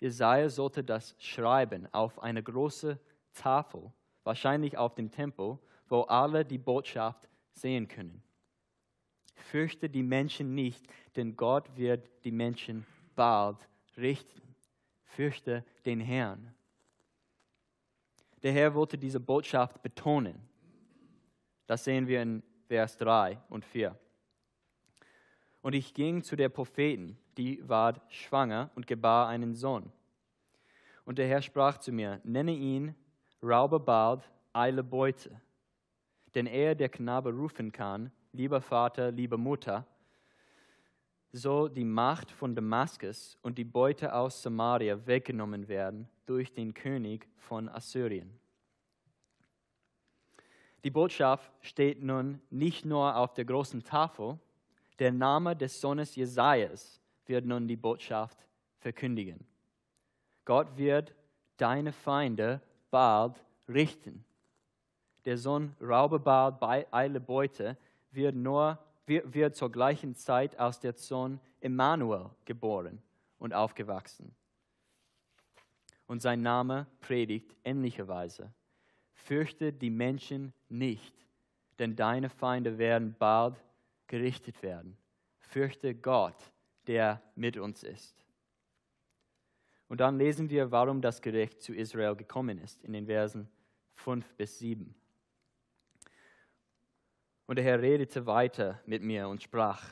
[0.00, 2.98] Jesaja sollte das schreiben auf eine große
[3.34, 3.92] Tafel,
[4.24, 5.58] wahrscheinlich auf dem Tempel,
[5.88, 8.20] wo alle die Botschaft sehen können.
[9.36, 13.58] Fürchte die Menschen nicht, denn Gott wird die Menschen bald
[13.96, 14.42] richten.
[15.04, 16.52] Fürchte den Herrn.
[18.42, 20.40] Der Herr wollte diese Botschaft betonen.
[21.66, 23.96] Das sehen wir in Vers 3 und 4.
[25.60, 29.92] Und ich ging zu der Propheten, die ward schwanger und gebar einen Sohn.
[31.04, 32.94] Und der Herr sprach zu mir, nenne ihn
[33.42, 35.40] raube bald, eile Beute.
[36.34, 39.86] Denn er, der Knabe rufen kann, lieber Vater, liebe Mutter,
[41.32, 47.26] soll die Macht von Damaskus und die Beute aus Samaria weggenommen werden durch den König
[47.36, 48.38] von Assyrien.
[50.84, 54.38] Die Botschaft steht nun nicht nur auf der großen Tafel,
[54.98, 57.01] der Name des Sohnes Jesajas
[57.32, 58.36] wird nun die Botschaft
[58.76, 59.46] verkündigen.
[60.44, 61.14] Gott wird
[61.56, 64.22] deine Feinde bald richten.
[65.24, 67.78] Der Sohn raube bald bei eile Beute,
[68.10, 73.00] wird, nur, wird, wird zur gleichen Zeit aus der Sohn Emmanuel geboren
[73.38, 74.34] und aufgewachsen.
[76.06, 78.52] Und sein Name predigt ähnlicherweise.
[79.14, 81.14] Fürchte die Menschen nicht,
[81.78, 83.64] denn deine Feinde werden bald
[84.06, 84.98] gerichtet werden.
[85.38, 86.36] Fürchte Gott,
[86.86, 88.24] der mit uns ist.
[89.88, 93.48] Und dann lesen wir, warum das Gericht zu Israel gekommen ist, in den Versen
[93.96, 94.94] 5 bis 7.
[97.46, 99.84] Und der Herr redete weiter mit mir und sprach,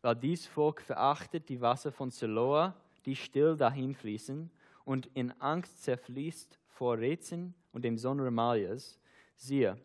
[0.00, 4.50] weil dies Volk verachtet die Wasser von Siloa, die still dahin fließen,
[4.86, 8.98] und in Angst zerfließt vor Rätseln und dem Sohn Remalias,
[9.36, 9.76] siehe,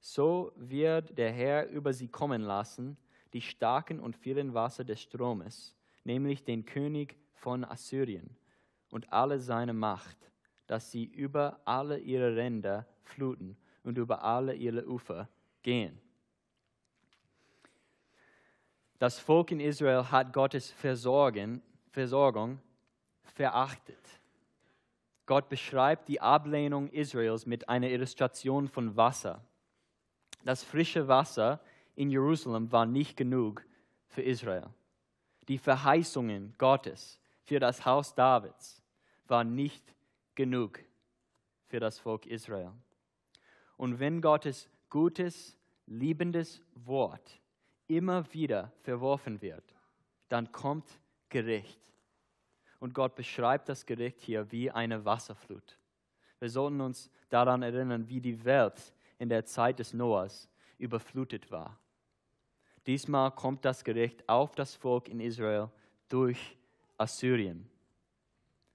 [0.00, 2.96] so wird der Herr über sie kommen lassen,
[3.34, 5.75] die starken und vielen Wasser des Stromes,
[6.06, 8.36] nämlich den König von Assyrien
[8.90, 10.16] und alle seine Macht,
[10.66, 15.28] dass sie über alle ihre Ränder fluten und über alle ihre Ufer
[15.62, 16.00] gehen.
[18.98, 22.60] Das Volk in Israel hat Gottes Versorgen, Versorgung
[23.22, 23.98] verachtet.
[25.26, 29.44] Gott beschreibt die Ablehnung Israels mit einer Illustration von Wasser.
[30.44, 31.60] Das frische Wasser
[31.96, 33.66] in Jerusalem war nicht genug
[34.06, 34.70] für Israel.
[35.48, 38.82] Die Verheißungen Gottes für das Haus Davids
[39.26, 39.94] waren nicht
[40.34, 40.80] genug
[41.66, 42.72] für das Volk Israel.
[43.76, 45.56] Und wenn Gottes gutes,
[45.86, 47.40] liebendes Wort
[47.86, 49.74] immer wieder verworfen wird,
[50.28, 50.88] dann kommt
[51.28, 51.80] Gericht.
[52.80, 55.78] Und Gott beschreibt das Gericht hier wie eine Wasserflut.
[56.38, 61.78] Wir sollten uns daran erinnern, wie die Welt in der Zeit des Noahs überflutet war.
[62.86, 65.70] Diesmal kommt das Gericht auf das Volk in Israel
[66.08, 66.56] durch
[66.98, 67.68] Assyrien.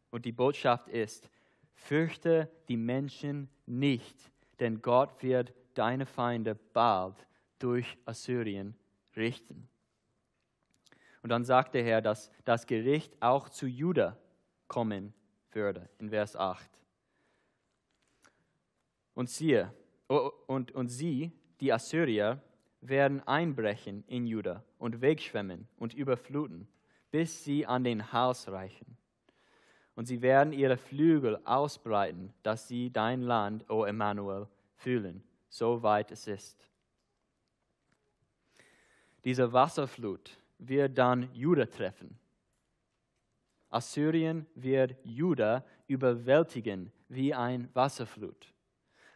[0.10, 1.30] Und die Botschaft ist,
[1.74, 4.16] fürchte die Menschen nicht,
[4.60, 7.16] denn Gott wird deine Feinde bald
[7.60, 8.76] durch Assyrien
[9.16, 9.70] richten.
[11.24, 14.18] Und dann sagt der Herr, dass das Gericht auch zu Juda
[14.68, 15.14] kommen
[15.52, 16.70] würde, in Vers 8.
[19.14, 19.74] Und siehe,
[20.08, 22.42] und, und sie, die Assyrier,
[22.82, 26.68] werden einbrechen in Juda und wegschwemmen und überfluten,
[27.12, 28.98] bis sie an den Hals reichen.
[29.96, 36.12] Und sie werden ihre Flügel ausbreiten, dass sie dein Land, o Emmanuel, fühlen, so weit
[36.12, 36.68] es ist.
[39.24, 42.18] Diese Wasserflut wird dann Juda treffen.
[43.70, 48.54] Assyrien wird Juda überwältigen wie ein Wasserflut.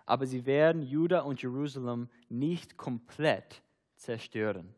[0.06, 3.62] Aber sie werden Juda und Jerusalem nicht komplett
[3.96, 4.74] zerstören,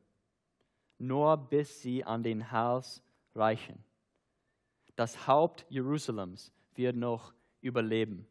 [0.98, 3.04] nur bis sie an den Hals
[3.36, 3.84] reichen.
[4.96, 8.28] Das Haupt Jerusalems wird noch überleben.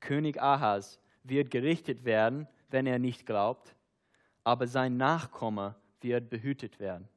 [0.00, 3.74] König Ahas wird gerichtet werden, wenn er nicht glaubt,
[4.42, 7.08] aber sein Nachkomme wird behütet werden.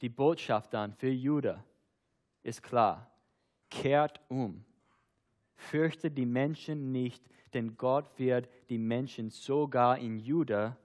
[0.00, 1.64] Die Botschaft dann für Juda
[2.42, 3.10] ist klar.
[3.70, 4.64] Kehrt um.
[5.56, 7.24] Fürchte die Menschen nicht,
[7.56, 10.76] denn Gott wird die Menschen sogar in Juda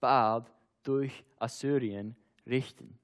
[0.00, 0.52] bald
[0.82, 2.98] durch Assyrien richten.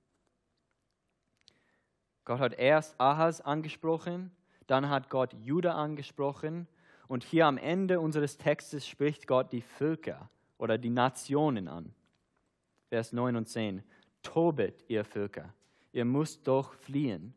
[2.24, 4.32] Gott hat erst Ahas angesprochen,
[4.66, 6.66] dann hat Gott Juda angesprochen
[7.06, 10.28] und hier am Ende unseres Textes spricht Gott die Völker
[10.58, 11.94] oder die Nationen an.
[12.88, 13.84] Vers 9 und 10.
[14.24, 15.54] Tobet, ihr Völker,
[15.92, 17.32] ihr müsst doch fliehen.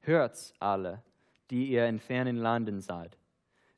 [0.00, 1.02] Hört's alle,
[1.50, 3.16] die ihr in fernen Landen seid.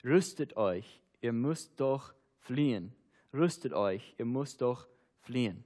[0.03, 2.95] Rüstet euch, ihr müsst doch fliehen.
[3.33, 4.87] Rüstet euch, ihr müsst doch
[5.22, 5.64] fliehen.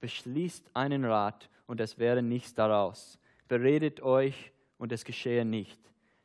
[0.00, 3.20] Beschließt einen Rat und es werde nichts daraus.
[3.46, 5.80] Beredet euch und es geschehe nicht,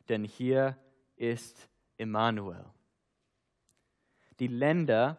[0.10, 0.76] denn hier
[1.16, 2.66] ist Emmanuel.
[4.40, 5.18] Die Länder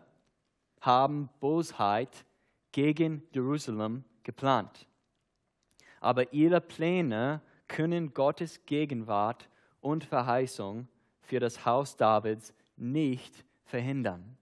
[0.81, 2.25] haben Bosheit
[2.73, 4.89] gegen Jerusalem geplant.
[6.01, 9.49] Aber ihre Pläne können Gottes Gegenwart
[9.81, 10.89] und Verheißung
[11.21, 14.37] für das Haus Davids nicht verhindern.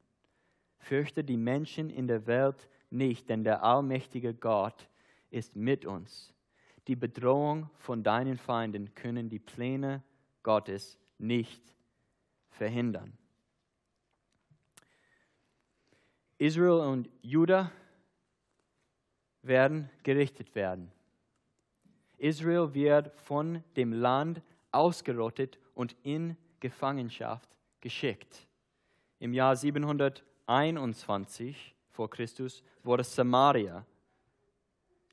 [0.78, 4.89] Fürchte die Menschen in der Welt nicht, denn der allmächtige Gott
[5.30, 6.32] ist mit uns.
[6.87, 10.03] Die Bedrohung von deinen Feinden können die Pläne
[10.43, 11.62] Gottes nicht
[12.51, 13.16] verhindern.
[16.39, 17.72] Israel und Juda
[19.43, 20.91] werden gerichtet werden.
[22.18, 27.49] Israel wird von dem Land ausgerottet und in Gefangenschaft
[27.85, 28.49] geschickt.
[29.20, 33.87] Im Jahr 721 vor Christus wurde Samaria,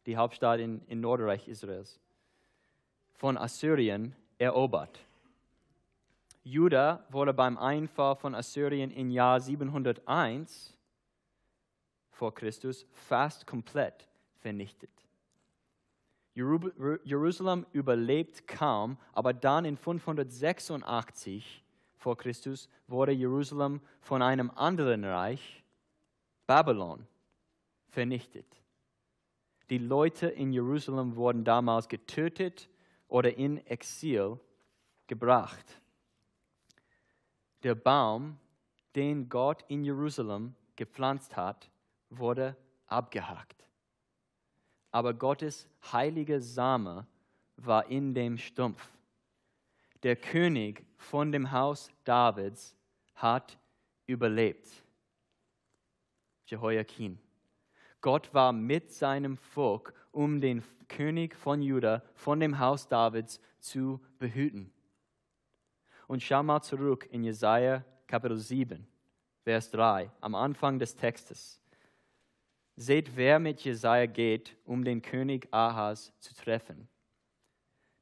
[0.05, 1.99] die Hauptstadt in, in Nordreich Israels,
[3.13, 4.99] von Assyrien erobert.
[6.43, 10.75] Juda wurde beim Einfall von Assyrien im Jahr 701
[12.09, 14.07] vor Christus fast komplett
[14.39, 14.89] vernichtet.
[16.33, 21.65] Jerusalem überlebt kaum, aber dann in 586
[22.01, 25.63] vor Christus wurde Jerusalem von einem anderen Reich,
[26.47, 27.05] Babylon,
[27.89, 28.47] vernichtet.
[29.69, 32.67] Die Leute in Jerusalem wurden damals getötet
[33.07, 34.39] oder in Exil
[35.05, 35.79] gebracht.
[37.61, 38.37] Der Baum,
[38.95, 41.69] den Gott in Jerusalem gepflanzt hat,
[42.09, 43.63] wurde abgehackt.
[44.91, 47.05] Aber Gottes heiliger Same
[47.57, 48.89] war in dem Stumpf.
[50.03, 52.75] Der König von dem Haus Davids
[53.13, 53.57] hat
[54.07, 54.67] überlebt.
[56.45, 57.19] Jehoiakim.
[58.01, 64.01] Gott war mit seinem Volk, um den König von Juda, von dem Haus Davids zu
[64.17, 64.73] behüten.
[66.07, 68.85] Und schau mal zurück in Jesaja Kapitel 7,
[69.43, 71.61] Vers 3, am Anfang des Textes.
[72.75, 76.89] Seht, wer mit Jesaja geht, um den König Ahas zu treffen.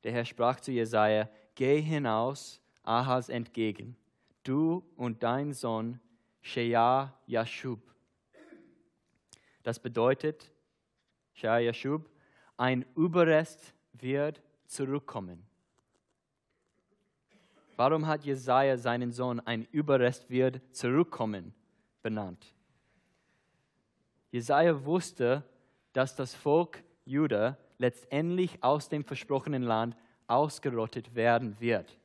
[0.04, 1.30] Der Herr sprach zu Jesaja:
[1.60, 3.98] Geh hinaus Ahas entgegen,
[4.44, 6.00] du und dein Sohn
[6.40, 7.82] Shea Yashub.
[9.62, 10.54] Das bedeutet,
[11.34, 12.10] Shea Yashub,
[12.56, 15.46] ein Überrest wird zurückkommen.
[17.76, 21.54] Warum hat Jesaja seinen Sohn ein Überrest wird zurückkommen
[22.02, 22.54] benannt?
[24.32, 25.44] Jesaja wusste,
[25.92, 29.98] dass das Volk Juda letztendlich aus dem versprochenen Land
[30.30, 31.98] ausgerottet werden wird.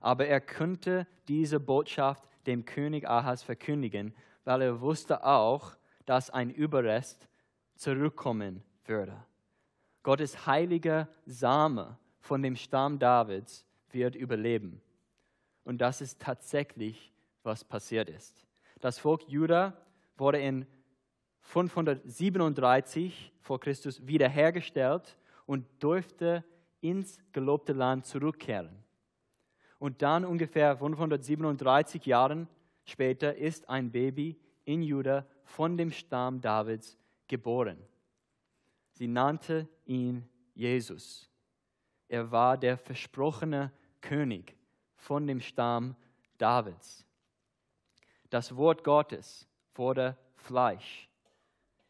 [0.00, 5.72] Aber er könnte diese Botschaft dem König Ahas verkündigen, weil er wusste auch,
[6.04, 7.26] dass ein Überrest
[7.76, 9.16] zurückkommen würde.
[10.02, 14.82] Gottes heiliger Same von dem Stamm Davids wird überleben.
[15.64, 17.12] Und das ist tatsächlich,
[17.42, 18.44] was passiert ist.
[18.80, 19.72] Das Volk Juda
[20.18, 20.66] wurde in
[21.40, 26.44] 537 vor Christus wiederhergestellt und durfte
[26.84, 28.84] ins gelobte Land zurückkehren.
[29.78, 32.46] Und dann ungefähr 537 Jahren
[32.84, 37.78] später ist ein Baby in Juda von dem Stamm Davids geboren.
[38.92, 41.30] Sie nannte ihn Jesus.
[42.08, 44.54] Er war der versprochene König
[44.94, 45.96] von dem Stamm
[46.36, 47.04] Davids.
[48.28, 51.08] Das Wort Gottes wurde Fleisch.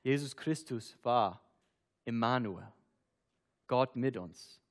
[0.02, 1.40] Jesus Christus war
[2.04, 2.72] Emmanuel,
[3.66, 4.63] Gott mit uns.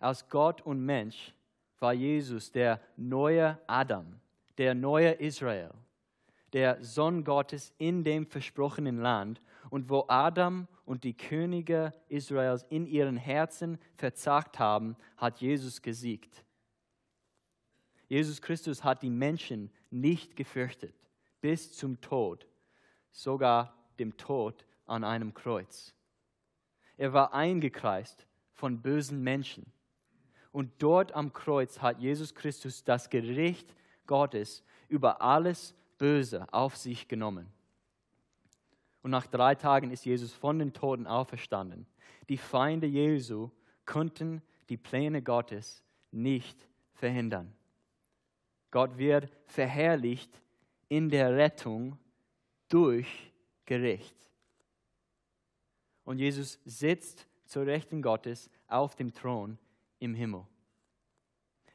[0.00, 1.34] Als Gott und Mensch
[1.78, 4.18] war Jesus der neue Adam,
[4.58, 5.70] der neue Israel,
[6.52, 9.40] der Sohn Gottes in dem versprochenen Land.
[9.68, 16.44] Und wo Adam und die Könige Israels in ihren Herzen verzagt haben, hat Jesus gesiegt.
[18.08, 20.94] Jesus Christus hat die Menschen nicht gefürchtet
[21.40, 22.48] bis zum Tod,
[23.12, 25.94] sogar dem Tod an einem Kreuz.
[26.96, 29.72] Er war eingekreist von bösen Menschen.
[30.52, 33.74] Und dort am Kreuz hat Jesus Christus das Gericht
[34.06, 37.46] Gottes über alles Böse auf sich genommen.
[39.02, 41.86] Und nach drei Tagen ist Jesus von den Toten auferstanden.
[42.28, 43.50] Die Feinde Jesu
[43.86, 47.52] konnten die Pläne Gottes nicht verhindern.
[48.70, 50.30] Gott wird verherrlicht
[50.88, 51.98] in der Rettung
[52.68, 53.32] durch
[53.64, 54.16] Gericht.
[56.04, 59.58] Und Jesus sitzt zur Rechten Gottes auf dem Thron
[60.00, 60.44] im Himmel.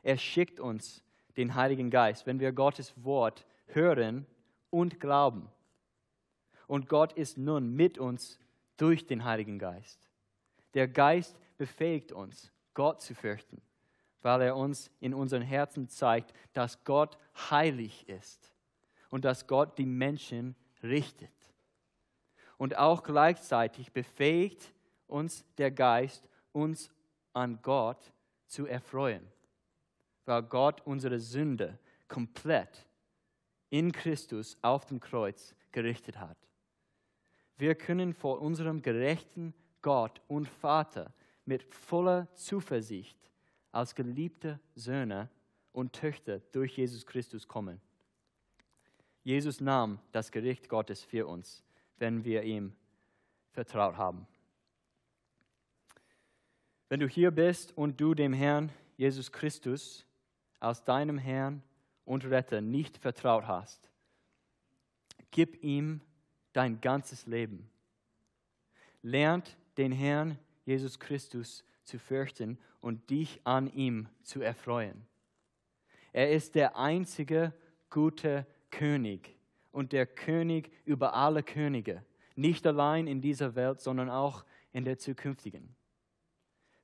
[0.04, 1.02] Er schickt uns
[1.38, 4.26] den Heiligen Geist, wenn wir Gottes Wort hören
[4.70, 5.50] und glauben.
[6.68, 8.40] Und Gott ist nun mit uns
[8.78, 10.10] durch den Heiligen Geist.
[10.74, 13.62] Der Geist befähigt uns, Gott zu fürchten
[14.26, 17.16] weil er uns in unseren Herzen zeigt, dass Gott
[17.52, 18.52] heilig ist
[19.12, 21.30] und dass Gott die Menschen richtet.
[22.58, 24.74] Und auch gleichzeitig befähigt
[25.06, 26.90] uns der Geist, uns
[27.36, 28.12] an Gott
[28.48, 29.26] zu erfreuen,
[30.26, 31.78] weil Gott unsere Sünde
[32.08, 32.88] komplett
[33.70, 36.38] in Christus auf dem Kreuz gerichtet hat.
[37.58, 41.14] Wir können vor unserem gerechten Gott und Vater
[41.46, 43.18] mit voller Zuversicht
[43.72, 45.30] als geliebte Söhne
[45.72, 47.82] und Töchter durch Jesus Christus kommen.
[49.24, 51.64] Jesus nahm das Gericht Gottes für uns,
[51.98, 52.74] wenn wir ihm
[53.52, 54.28] vertraut haben.
[56.88, 60.06] Wenn du hier bist und du dem Herrn Jesus Christus
[60.60, 61.64] als deinem Herrn
[62.06, 63.90] und Retter nicht vertraut hast,
[65.32, 66.02] gib ihm
[66.54, 67.70] dein ganzes Leben.
[69.02, 75.06] Lernt den Herrn Jesus Christus zu fürchten und dich an ihm zu erfreuen.
[76.14, 77.54] Er ist der einzige
[77.90, 79.36] gute König
[79.72, 82.04] und der König über alle Könige,
[82.36, 85.76] nicht allein in dieser Welt, sondern auch in der zukünftigen.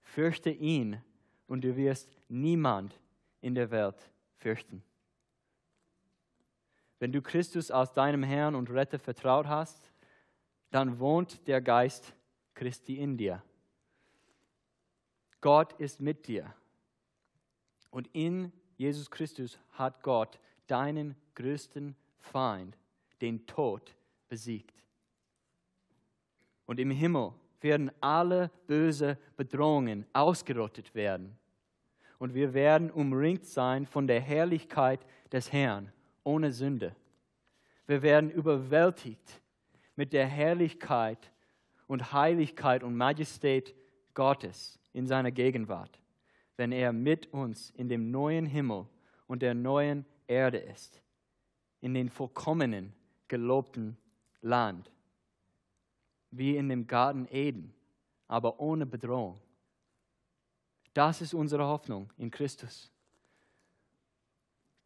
[0.01, 1.01] Fürchte ihn
[1.47, 2.99] und du wirst niemand
[3.41, 4.83] in der Welt fürchten.
[6.99, 9.91] Wenn du Christus als deinem Herrn und Retter vertraut hast,
[10.69, 12.13] dann wohnt der Geist
[12.53, 13.43] Christi in dir.
[15.41, 16.53] Gott ist mit dir.
[17.89, 22.77] Und in Jesus Christus hat Gott deinen größten Feind,
[23.19, 23.95] den Tod,
[24.29, 24.83] besiegt.
[26.65, 31.37] Und im Himmel werden alle böse Bedrohungen ausgerottet werden.
[32.19, 35.91] Und wir werden umringt sein von der Herrlichkeit des Herrn
[36.23, 36.95] ohne Sünde.
[37.87, 39.41] Wir werden überwältigt
[39.95, 41.31] mit der Herrlichkeit
[41.87, 43.75] und Heiligkeit und Majestät
[44.13, 45.99] Gottes in seiner Gegenwart,
[46.57, 48.87] wenn er mit uns in dem neuen Himmel
[49.27, 51.01] und der neuen Erde ist,
[51.81, 52.93] in den vollkommenen,
[53.27, 53.97] gelobten
[54.41, 54.91] Land
[56.31, 57.73] wie in dem Garten Eden,
[58.27, 59.39] aber ohne Bedrohung.
[60.93, 62.91] Das ist unsere Hoffnung in Christus.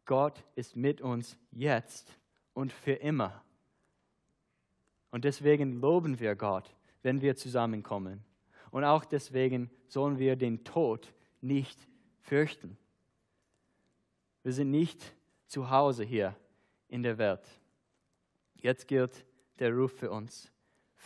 [0.04, 2.16] Gott ist mit uns jetzt
[2.54, 3.42] und für immer.
[5.10, 8.24] Und deswegen loben wir Gott, wenn wir zusammenkommen.
[8.70, 11.78] Und auch deswegen sollen wir den Tod nicht
[12.20, 12.76] fürchten.
[14.42, 15.14] Wir sind nicht
[15.46, 16.36] zu Hause hier
[16.88, 17.48] in der Welt.
[18.56, 19.24] Jetzt gilt
[19.58, 20.52] der Ruf für uns.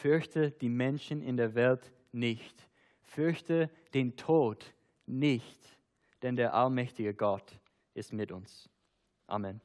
[0.01, 2.66] Fürchte die Menschen in der Welt nicht.
[3.03, 4.72] Fürchte den Tod
[5.05, 5.78] nicht,
[6.22, 7.61] denn der allmächtige Gott
[7.92, 8.70] ist mit uns.
[9.26, 9.61] Amen.